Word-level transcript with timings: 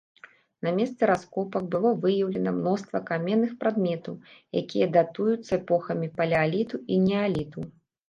На 0.67 0.71
месцы 0.77 1.09
раскопак 1.11 1.67
было 1.75 1.91
выяўлена 2.05 2.55
мноства 2.57 3.03
каменных 3.11 3.55
прадметаў, 3.61 4.19
якія 4.65 4.91
датуюцца 4.99 5.49
эпохамі 5.63 6.13
палеаліту 6.21 6.85
і 6.95 7.03
неаліту. 7.09 7.73